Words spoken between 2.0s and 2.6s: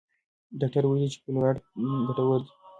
ګټور دی.